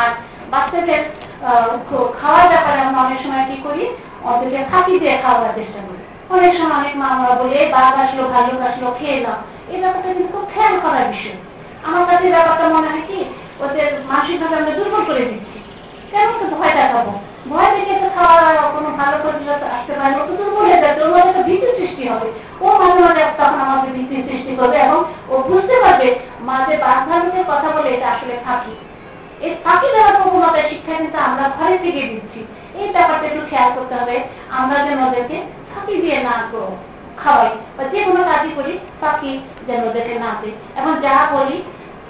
আর 0.00 0.10
বাচ্চাদের 0.52 1.02
খাওয়ার 2.20 2.46
ব্যাপারে 2.52 2.80
আমরা 2.86 3.00
অনেক 3.06 3.18
সময় 3.24 3.46
কি 3.50 3.56
করি? 3.66 3.84
ওদেরকে 4.28 4.60
ফাঁকি 4.70 4.94
দিয়ে 5.02 5.16
খাওয়ার 5.24 5.56
চেষ্টা 5.58 5.80
করি। 5.86 6.00
অনেক 6.36 6.52
সময় 6.58 6.78
অনেক 6.80 6.94
মা 7.00 7.06
আমরা 7.16 7.32
বলি 7.40 7.56
বাঘ 7.74 7.92
আসলো 8.04 8.22
ভালুক 8.34 8.60
আসলো 8.68 8.86
খেয়ে 8.98 9.18
নাও। 9.24 9.38
এই 9.72 9.78
ব্যাপারটা 9.82 10.10
কিন্তু 10.16 10.30
খুব 10.34 10.46
খেয়াল 10.54 10.74
করার 10.84 11.06
বিষয়। 11.12 11.38
আমার 11.88 12.04
কাছে 12.10 12.26
ব্যাপারটা 12.34 12.66
মনে 12.74 12.88
হয় 12.92 13.04
কি, 13.10 13.18
ওদের 13.64 13.88
মানসিকভাবে 14.10 14.56
আমরা 14.60 14.72
দুর্বল 14.78 15.02
করে 15.08 15.24
দিচ্ছি। 15.30 15.58
কেন 16.10 16.28
তো 16.40 16.44
ভয় 16.60 16.74
দেখাবো 16.80 17.12
ভয় 17.50 17.70
দেখে 17.76 17.96
তো 18.02 18.08
খাওয়ার 18.16 18.56
কোনো 18.76 18.90
ভালো 19.00 19.16
ফজিলত 19.24 19.62
আসতে 19.76 19.92
পারে 19.98 20.14
ও 20.20 20.22
তো 20.28 20.32
দুর্বল 20.40 20.64
হয়ে 20.66 20.82
যাচ্ছে 20.82 21.00
ওর 21.04 21.12
মধ্যে 21.14 21.42
ভীতির 21.48 21.72
সৃষ্টি 21.78 22.04
হবে। 22.12 22.28
ও 22.64 22.66
মাঝে 22.80 23.00
মাঝে 23.06 23.22
তখন 23.40 23.58
আমাদের 23.66 23.90
ভীতির 23.96 24.22
সৃষ্টি 24.28 24.52
করবে 24.60 24.76
এবং 24.86 25.00
ও 25.32 25.34
বুঝতে 25.48 25.76
পারবে 25.84 26.08
মাঝে 26.50 26.74
বাধানুকের 26.84 27.44
কথা 27.50 27.68
বলে 27.76 27.88
এটা 27.96 28.06
আসলে 28.14 28.34
ফাঁকি। 28.46 28.74
এই 29.46 29.52
ফাঁকি 29.64 29.88
দেওয়ার 29.94 30.16
প্রবণতার 30.20 30.68
শিক্ষা 30.70 30.94
কিন্তু 31.02 31.18
আমরা 31.28 31.44
ঘরে 31.56 31.76
থেকে 31.84 32.02
দিচ্ছি। 32.12 32.40
এই 32.80 32.88
ব্যাপারটা 32.94 33.26
একটু 33.30 33.42
খেয়াল 33.50 33.70
করতে 33.76 33.94
হবে, 34.00 34.16
আমরা 34.60 34.78
যেন 34.86 34.98
ওদেরকে 35.08 35.36
ফাঁকি 35.70 35.94
দিয়ে 36.04 36.18
না 36.28 36.34
খাওয়াই 37.22 37.52
বা 37.76 37.82
যে 37.92 38.00
কোনো 38.06 38.22
কাজই 38.30 38.52
করি, 38.58 38.74
ফাঁকি 39.00 39.32
যেন 39.68 39.80
ওদেরকে 39.88 40.14
না 40.24 40.30
দিই 40.40 40.54
এবং 40.78 40.92
যা 41.04 41.16
বলি, 41.34 41.56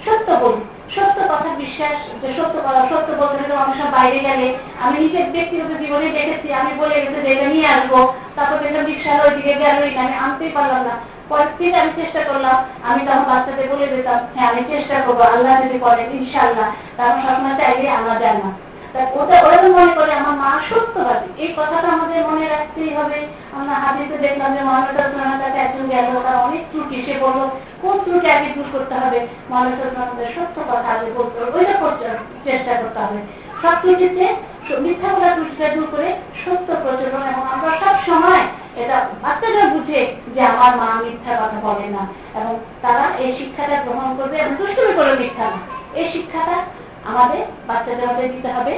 সত্য 0.05 0.29
বলি। 0.43 0.61
সত্য 0.95 1.19
কথা 1.31 1.49
বিশ্বাস, 1.63 1.97
যে 2.21 2.29
সত্য 2.37 2.55
সত্য 2.91 3.09
বলতে 3.21 3.37
গেলে 3.41 3.55
মানুষ 3.61 3.77
বাইরে 3.95 4.19
গেলে। 4.27 4.47
আমি 4.85 4.97
নিজের 5.03 5.27
ব্যক্তিগত 5.35 5.71
জীবনে 5.83 6.09
দেখেছি, 6.17 6.47
আমি 6.61 6.71
বলে 6.81 6.95
গেছি 7.03 7.19
যে 7.25 7.29
এটা 7.35 7.47
নিয়ে 7.55 7.69
আসব। 7.77 7.93
তারপর 8.35 8.57
দেখলাম 8.63 8.85
রিক্সার 8.89 9.23
ওইদিকে 9.25 9.53
গেলই 9.61 9.91
আমি 10.03 10.15
আনতেই 10.25 10.51
পারলাম 10.57 10.81
না। 10.89 10.95
পরের 11.29 11.73
আমি 11.81 11.91
চেষ্টা 11.99 12.21
করলাম, 12.29 12.57
আমি 12.89 13.01
তখন 13.07 13.25
বাচ্চাদের 13.29 13.67
বলে 13.71 13.87
দিতাম 13.93 14.19
হ্যাঁ 14.35 14.49
আমি 14.51 14.61
চেষ্টা 14.71 14.95
করব, 15.05 15.19
আল্লাহ 15.33 15.53
যদি 15.63 15.77
করে 15.85 16.03
ইনশাল্লাহ 16.17 16.67
তারপর 16.97 17.19
সবসময় 17.25 17.55
চাইলে 17.59 17.87
আনা 17.99 18.15
যায় 18.23 18.37
না। 18.43 18.49
মিথ্যা 34.79 35.13
বলা 35.13 35.35
ত্রুটিটা 35.35 35.69
দূর 35.69 35.87
করে 35.91 36.13
সত্য 36.45 36.75
প্রচলন। 36.83 37.23
এবং 37.27 37.43
আমরা 37.53 37.71
সব 37.77 37.95
সময় 38.05 38.41
এটা 38.75 39.09
বাচ্চারা 39.21 39.69
বুঝে 39.69 40.15
যে 40.35 40.41
আমার 40.41 40.77
মা 40.77 41.01
মিথ্যা 41.03 41.35
কথা 41.35 41.59
বলে 41.63 41.87
না। 41.87 42.07
এবং 42.39 42.59
তারা 42.81 43.05
এই 43.17 43.37
শিক্ষাটা 43.37 43.83
গ্রহণ 43.83 44.17
করবে। 44.17 44.37
এবং 44.37 44.55
দুষ্টমি 44.55 44.93
করে 44.93 45.13
মিথ্যা 45.13 45.45
না। 45.45 45.57
এই 45.99 46.11
শিক্ষাটা 46.11 46.57
আমাদের, 47.11 47.43
বাচ্চাদের 47.67 48.07
মধ্যে 48.07 48.33
দিতে 48.35 48.49
হবে। 48.57 48.73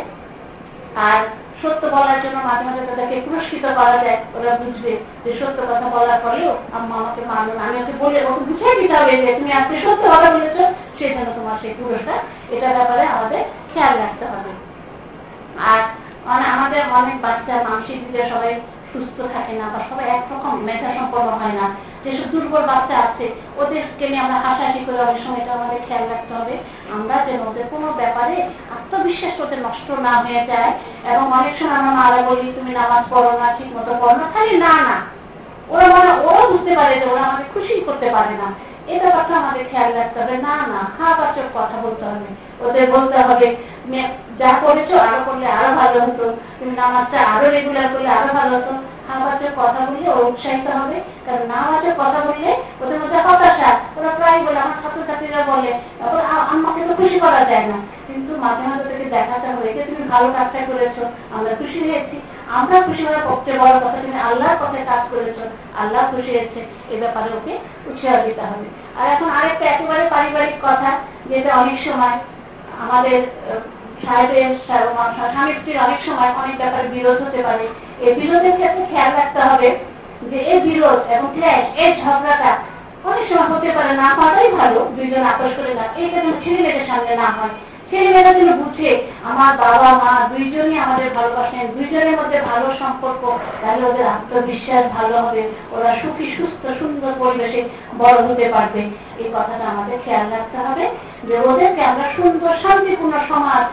আর 1.08 1.20
সত্য 1.62 1.84
বলার 1.96 2.20
জন্য 2.24 2.38
মাঝে 2.48 2.64
মাঝে 2.68 2.82
তাদেরকে 2.90 3.16
পুরস্কৃত 3.26 3.66
করা 3.80 3.98
যায়। 4.04 4.20
ওরা 4.36 4.52
বুঝবে 4.62 4.94
যে 5.24 5.32
সত্য 5.40 5.60
কথা 5.70 5.88
বলার 5.96 6.20
পরেও 6.24 6.52
আম্মা 6.78 6.96
আমাকে 7.02 7.22
মানলো 7.32 7.60
আমি 7.68 7.78
ওকে 7.82 7.94
বলে 8.04 8.20
ওকে 8.26 8.44
বুঝিয়ে 8.50 8.76
দিতে 8.80 8.96
হবে 9.00 9.14
যে 9.24 9.32
তুমি 9.40 9.52
আজকে 9.60 9.76
সত্য 9.86 10.04
কথা 10.14 10.30
বলেছ, 10.36 10.58
সেই 10.98 11.12
জন্য 11.16 11.30
তোমার 11.38 11.58
সেই 11.62 11.74
পুরস্কার। 11.80 12.20
এটা 12.56 12.70
ব্যাপারে 12.78 13.04
আমাদের 13.16 13.42
খেয়াল 13.74 13.96
রাখতে 14.04 14.26
হবে। 14.26 14.52
আর 15.72 15.82
মানে 16.28 16.46
আমাদের 16.56 16.82
অনেক 17.00 17.18
বাচ্চা 17.26 17.54
মানসিক 17.70 17.98
দিকে 18.06 18.24
সবাই 18.30 18.54
সুস্থ 18.92 19.18
থাকে 19.36 19.54
না 19.60 19.66
বা 19.74 19.80
সবাই 19.90 20.08
একরকম 20.18 20.54
মেধা 20.68 20.90
সম্পন্ন 20.98 21.30
হয় 21.42 21.56
না। 21.62 21.66
যেসব 22.04 22.28
দুর্বল 22.34 22.64
বাচ্চা 22.72 22.96
আছে, 23.06 23.26
ওদেরকে 23.62 24.06
নিয়ে 24.12 24.24
আমরা 24.26 24.38
হাসাহাসি 24.46 24.82
করে 24.88 25.00
অনেক 25.08 25.20
সময় 25.26 25.42
এটা 25.44 25.54
আমাদের 25.60 25.80
খেয়াল 25.88 26.06
রাখতে 26.14 26.34
হবে। 26.40 26.56
আমরা 26.96 27.16
যেন 27.28 27.40
ওদের 27.50 27.66
কোনো 27.74 27.88
ব্যাপারে 28.00 28.36
আত্মবিশ্বাস 28.78 29.36
ওদের 29.46 29.60
নষ্ট 29.68 29.88
না 30.08 30.14
হয়ে 30.26 30.44
যায় 30.52 30.72
এবং 31.12 31.26
অনেক 31.40 31.54
সময় 31.60 31.78
আমরা 31.80 31.94
মারা 32.00 32.20
বলি, 32.30 32.46
তুমি 32.58 32.72
নামাজ 32.80 33.04
পড়ো 33.14 33.32
না 33.42 33.48
ঠিক 33.58 33.70
মতো 33.78 33.92
পড়ো 34.02 34.16
না। 34.20 34.26
খালি 34.34 34.56
না 34.66 34.74
না। 34.88 34.98
ওরা 35.74 35.88
মানে 35.96 36.12
ওরা 36.28 36.44
বুঝতে 36.52 36.74
পারে 36.80 36.94
যে 37.02 37.06
ওরা 37.14 37.24
আমাদের 37.30 37.48
খুশি 37.54 37.74
করতে 37.88 38.08
পারে 38.16 38.34
না। 38.42 38.50
এটা 38.94 39.10
কথা 39.18 39.34
আমাদের 39.42 39.64
খেয়াল 39.72 39.92
রাখতে 40.00 40.18
হবে। 40.22 40.36
না 40.48 40.54
না 40.74 40.82
খাওয়া 40.98 41.28
কথা 41.58 41.78
বলতে 41.86 42.06
হবে। 42.12 42.30
ওদের 42.66 42.86
বলতে 42.96 43.18
হবে 43.28 43.48
যা 44.40 44.52
করেছ 44.64 44.92
আরও 45.08 45.20
করলে 45.28 45.48
আরও 45.58 45.72
ভালো 45.80 45.98
হতো। 46.06 46.26
তুমি 46.58 46.74
নামাজটা 46.82 47.18
আরও 47.34 47.46
রেগুলার 47.56 47.88
করলে 47.94 48.10
আরও 48.20 48.32
ভালো 48.40 48.54
হতো। 48.60 48.74
হাওয়াজের 49.10 49.54
কথা 49.62 49.82
বললে 49.88 50.08
ও 50.16 50.18
উৎসাহিত 50.30 50.68
হবে। 50.80 50.98
কারণ 51.26 51.44
নামাজের 51.54 51.96
কথা 52.02 52.20
বললে 52.28 52.52
ওদের 52.82 53.00
মধ্যে 53.02 53.20
হতাশা। 53.28 53.72
ওরা 53.98 54.12
প্রায় 54.20 54.40
বলে, 54.46 54.60
আমার 54.66 54.80
ছাত্রছাত্রীরা 54.82 55.42
বলে 55.52 55.72
আমাকে 56.54 56.82
তো 56.90 56.94
খুশি 57.00 57.18
করা 57.26 57.42
যায় 57.52 57.68
না। 57.72 57.78
কিন্তু 58.08 58.32
মাঝে 58.44 58.64
মাঝে 58.70 58.88
থেকে 58.92 59.08
দেখাতে 59.16 59.48
হবে 59.54 59.68
যে 59.78 59.84
তুমি 59.90 60.04
ভালো 60.14 60.28
কাজটা 60.36 60.60
করেছ, 60.70 60.98
আমরা 61.36 61.52
খুশি 61.60 61.80
হয়েছি। 61.88 62.18
আমরা 62.58 62.78
খুশি 62.88 63.04
হওয়ার 63.08 63.26
পক্ষে 63.30 63.52
বড় 63.64 63.76
কথা 63.84 64.00
তুমি 64.06 64.20
আল্লাহর 64.30 64.58
পথে 64.62 64.80
কাজ 64.92 65.04
করেছ, 65.14 65.38
আল্লাহ 65.82 66.02
খুশি 66.12 66.32
হয়েছে। 66.36 66.60
এ 66.94 66.96
ব্যাপারে 67.04 67.30
ওকে 67.38 67.54
উৎসাহ 67.90 68.16
দিতে 68.26 68.44
হবে। 68.50 68.68
আর 69.00 69.06
এখন 69.14 69.30
আরেকটা 69.40 69.66
একেবারে 69.74 70.04
পারিবারিক 70.14 70.58
কথা, 70.68 70.92
যেটা 71.32 71.52
অনেক 71.62 71.78
সময় 71.88 72.16
আমাদের 72.86 73.20
সাহেবের 74.10 74.52
স্বামী 74.66 75.74
অনেক 75.86 76.00
সময় 76.08 76.32
অনেক 76.42 76.56
ব্যাপারে 76.62 76.88
বিরোধ 76.96 77.18
হতে 77.26 77.42
পারে। 77.48 77.66
এই 78.06 78.14
বিরোধের 78.20 78.56
ক্ষেত্রে 78.60 78.84
খেয়াল 78.92 79.12
রাখতে 79.20 79.42
হবে 79.50 79.70
যে 80.32 80.40
এই 80.52 80.60
বিরোধ 80.68 81.00
এবং 81.16 81.28
ক্লেশ 81.36 81.64
এই 81.84 81.92
ঝগড়াটা 82.02 82.52
অনেক 83.10 83.26
সময় 83.30 83.50
হতে 83.54 83.70
পারে 83.78 83.94
না 84.02 84.08
হওয়াটাই 84.18 84.50
ভালো, 84.60 84.80
দুইজন 84.96 85.24
আপোষ 85.32 85.52
করে 85.60 85.74
না। 85.80 85.86
এইটা 86.02 86.20
যেন 86.26 86.36
ছেলে 86.44 86.60
মেয়েদের 86.64 86.88
সামনে 86.92 87.14
না 87.24 87.30
হয়। 87.38 87.56
ছেলে 87.90 88.10
মেয়েরা 88.14 88.32
যেন 88.40 88.50
বুঝে, 88.62 88.92
আমার 89.32 89.52
বাবা, 89.64 89.90
মা 90.04 90.12
দুইজনই 90.32 90.78
আমাদের 90.86 91.10
ভালোবাসেন, 91.18 91.66
দুইজনের 91.76 92.16
মধ্যে 92.20 92.40
ভালো 92.52 92.68
সম্পর্ক, 92.82 93.24
তাহলে 93.62 93.84
ওদের 93.90 94.06
আত্মবিশ্বাস 94.16 94.84
ভালো 94.98 95.16
হবে। 95.26 95.44
ওরা 95.76 95.92
সুখী, 96.02 96.28
সুস্থ, 96.38 96.64
সুন্দর 96.80 97.12
পরিবেশে 97.22 97.62
বড় 97.98 98.18
হতে 98.28 98.46
পারবে। 98.56 98.82
এই 99.22 99.30
কথাটা 99.36 99.66
আমাদের 99.74 99.98
খেয়াল 100.06 100.28
রাখতে 100.36 100.58
হবে 100.66 100.86
যে 101.28 101.36
ওদেরকে 101.50 101.82
আমরা 101.92 102.06
সুন্দর, 102.18 102.54
শান্তিপূর্ণ 102.64 103.16
সমাজ 103.32 103.66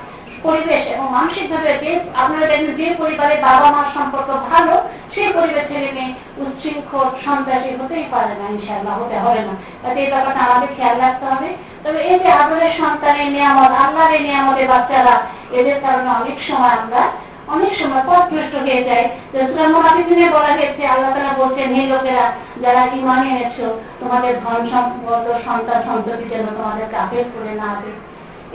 পরিবেশ 0.47 0.83
এবং 0.95 1.07
মানসিক 1.17 1.47
ভাবে 1.53 1.73
যে 1.85 1.91
আপনারা 2.23 2.47
দেখবেন 2.53 2.75
যে 2.81 2.89
পরিবারে 3.03 3.37
বাবা 3.47 3.69
মার 3.75 3.89
সম্পর্ক 3.97 4.31
ভালো, 4.51 4.75
সেই 5.15 5.31
পরিবেশ 5.39 5.65
ছেলে 5.73 5.91
মেয়ে 5.97 6.13
উচ্ছৃঙ্খল, 6.43 7.09
সন্ত্রাসী 7.27 7.71
হতেই 7.79 8.07
পারে 8.15 8.35
না 8.41 8.47
ইনশাল্লাহ 8.55 8.95
হতে 9.01 9.17
হবে 9.25 9.41
না। 9.49 9.55
তাতে 9.83 9.99
এই 10.05 10.11
ব্যাপারটা 10.13 10.41
আমাদের 10.47 10.71
খেয়াল 10.77 10.97
রাখতে 11.05 11.27
হবে। 11.33 11.49
তবে 11.85 12.01
এই 12.11 12.19
যে 12.23 12.31
আদরের 12.43 12.73
সন্তানের 12.81 13.29
নিয়ামত, 13.35 13.73
আল্লাহর 13.85 14.15
এই 14.17 14.23
নিয়ামতের 14.29 14.69
বাচ্চারা, 14.73 15.17
এদের 15.59 15.79
কারণে 15.85 16.11
অনেক 16.21 16.39
সময় 16.49 16.75
আমরা, 16.81 17.03
অনেক 17.55 17.73
সময় 17.81 18.05
পথভ্রষ্ট 18.09 18.55
হয়ে 18.65 18.83
যায় 18.89 19.07
মুনাফিদিনে 19.75 20.27
বলা 20.37 20.53
হয়েছে, 20.59 20.83
আল্লাহ 20.93 21.11
তালা 21.15 21.33
বলছেন, 21.43 21.69
হে 21.77 21.83
লোকেরা, 21.93 22.27
যারা 22.63 22.83
ইমান 22.99 23.21
এনেছো, 23.33 23.67
তোমাদের 24.01 24.33
ধন 24.45 24.61
সম্পদ 24.73 25.25
সন্তান 25.47 25.81
সন্ততি 25.89 26.25
যেন 26.33 26.47
তোমাদের 26.59 26.87
কাফের 26.95 27.27
করে 27.35 27.55
না 27.63 27.69
হবে 27.75 27.93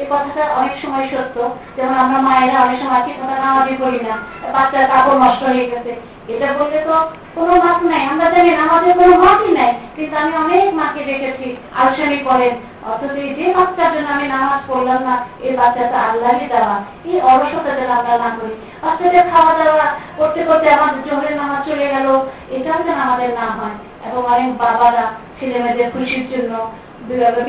এই 0.01 0.07
কথাটা 0.09 0.43
অনেক 0.59 0.75
সময় 0.83 1.05
সত্য। 1.13 1.35
যেমন 1.77 1.95
আমরা 2.03 2.19
মায়েরা 2.27 2.57
অনেক 2.65 2.79
সময় 2.83 3.03
ঠিক 3.07 3.17
কথা 3.21 3.35
নামাজি 3.43 3.75
করি 3.83 3.99
না। 4.07 4.15
বাচ্চার 4.55 4.85
কাপড় 4.91 5.17
নষ্ট 5.23 5.41
হয়ে 5.43 5.69
গেছে। 5.71 5.93
এটা 6.33 6.47
বললে 6.59 6.79
তো 6.87 6.95
কোনো 7.35 7.53
মাপ 7.63 7.79
নাই। 7.91 8.03
আমরা 8.11 8.27
জানি 8.33 8.51
আমাদের 8.65 8.91
কোনো 8.99 9.13
মাপই 9.23 9.51
নাই। 9.59 9.71
কিন্তু 9.95 10.15
আমি 10.21 10.33
অনেক 10.43 10.67
মাকে 10.79 11.01
দেখেছি, 11.09 11.47
আলসামি 11.81 12.19
করেন। 12.29 12.53
অথচ 12.91 13.15
যে 13.37 13.47
বাচ্চার 13.57 13.89
জন্য 13.93 14.09
আমি 14.15 14.27
নামাজ 14.27 14.61
পড়লাম 14.67 14.99
না, 15.07 15.15
এই 15.45 15.53
বাচ্চাটা 15.59 15.97
আল্লাহই 16.09 16.47
দেওয়া 16.53 16.75
এই 17.09 17.17
অলসতা 17.31 17.71
যেন 17.79 17.91
আমরা 17.99 18.15
না 18.23 18.29
করি। 18.37 18.53
বাচ্চাদের 18.83 19.25
খাওয়া 19.31 19.53
দাওয়া 19.59 19.87
করতে 20.17 20.41
করতে 20.49 20.67
আমাদের 20.77 21.01
জোহরের 21.07 21.35
নামাজ 21.41 21.61
চলে 21.67 21.87
গেল। 21.95 22.07
এটাও 22.55 22.79
যেন 22.87 22.99
আমাদের 23.05 23.29
না 23.39 23.47
হয়। 23.57 23.77
এবং 24.07 24.21
অনেক 24.33 24.51
বাবারা 24.57 25.05
ছেলে 25.37 25.57
মেয়েদের 25.63 25.87
খুশির 25.93 26.25
জন্য 26.31 26.53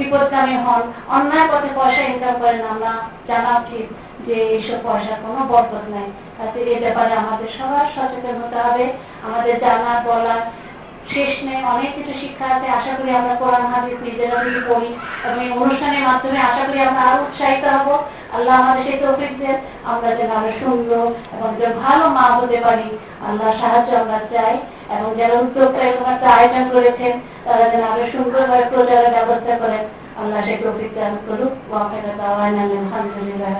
বিপদগামী 0.00 0.56
হন, 0.64 0.84
অন্যায় 1.16 1.46
পথে 1.50 1.70
পয়সা 1.78 2.02
ইনকাম 2.10 2.34
করেন 2.42 2.62
আমরা 2.72 2.92
জানা 3.28 3.52
উচিত 3.60 3.86
যে 4.26 4.36
এইসব 4.54 4.78
পয়সার 4.86 5.18
কোনো 5.24 5.42
বরকত 5.50 5.84
নাই। 5.94 6.08
তাতে 6.38 6.58
এই 6.72 6.78
ব্যাপারে 6.84 7.12
আমাদের 7.22 7.48
সবার 7.56 7.86
সচেতন 7.94 8.36
হতে 8.42 8.58
হবে, 8.66 8.84
আমাদের 9.26 9.54
জানা, 9.64 9.92
বলার 10.06 10.40
শেষ 11.10 11.32
নেই, 11.46 11.60
অনেক 11.74 11.90
কিছু 11.96 12.12
শিক্ষা 12.22 12.46
আছে, 12.54 12.68
আশা 12.78 12.92
করি 12.98 13.10
আমরা 13.20 13.34
কোরআন, 13.42 13.64
হাদিস 13.72 13.98
নিজেরা 14.06 14.36
যদি 14.44 14.60
পড়ি 14.68 14.90
এবং 15.24 15.38
এই 15.44 15.50
অনুষ্ঠানের 15.60 16.04
মাধ্যমে 16.08 16.38
আশা 16.48 16.62
করি 16.68 16.78
আমরা 16.88 17.02
আরও 17.08 17.20
উৎসাহিত 17.26 17.64
হব। 17.76 17.88
আল্লাহ 18.36 18.54
আমাদের 18.60 18.84
সেই 18.86 18.98
তৌফিক 19.02 19.32
দেন, 19.40 19.58
আমরা 19.92 20.10
যেন 20.18 20.30
আমরা 20.38 20.52
সুন্দর 20.62 21.06
এবং 21.34 21.50
যে 21.58 21.66
ভালো 21.84 22.04
মা 22.16 22.26
হতে 22.38 22.58
পারি, 22.66 22.88
আল্লাহ 23.28 23.50
সাহায্য 23.60 23.90
আমরা 24.02 24.18
চাই 24.32 24.54
এবং 24.94 25.08
যারা 25.18 25.34
উদ্যোক্তা 25.42 25.80
এরকম 25.84 26.08
একটা 26.14 26.28
আয়োজন 26.36 26.64
করেছেন, 26.74 27.12
তারা 27.44 27.64
যেন 27.72 27.82
আরও 27.92 28.04
সুন্দরভাবে 28.14 28.64
প্রচারের 28.72 29.10
ব্যবস্থা 29.16 29.54
করেন। 29.62 29.82
আল্লাহ 30.20 30.40
সেই 30.46 30.58
তৌফিক 30.62 30.90
দান 30.96 31.14
করুক। 31.26 31.52
ওয়াফেরা 31.70 32.12
দাওয়ান 32.20 32.54
আলহামদুলিল্লাহ 32.64 33.54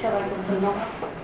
সবাইকে 0.00 0.36
ধন্যবাদ। 0.48 1.19